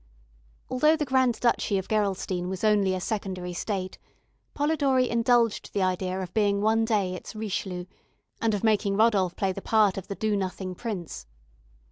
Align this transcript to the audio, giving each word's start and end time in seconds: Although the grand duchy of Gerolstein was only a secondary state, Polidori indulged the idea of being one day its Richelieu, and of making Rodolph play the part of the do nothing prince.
Although 0.67 0.95
the 0.95 1.05
grand 1.05 1.39
duchy 1.39 1.77
of 1.77 1.87
Gerolstein 1.87 2.49
was 2.49 2.63
only 2.63 2.95
a 2.95 2.99
secondary 2.99 3.53
state, 3.53 3.99
Polidori 4.55 5.07
indulged 5.07 5.73
the 5.73 5.83
idea 5.83 6.19
of 6.21 6.33
being 6.33 6.59
one 6.59 6.85
day 6.85 7.13
its 7.13 7.35
Richelieu, 7.35 7.85
and 8.41 8.55
of 8.55 8.63
making 8.63 8.97
Rodolph 8.97 9.35
play 9.35 9.51
the 9.51 9.61
part 9.61 9.99
of 9.99 10.07
the 10.07 10.15
do 10.15 10.35
nothing 10.35 10.73
prince. 10.73 11.27